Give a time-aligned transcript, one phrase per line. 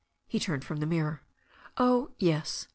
[0.27, 1.21] He turned from the mirror.
[1.77, 2.67] "Oh, yes."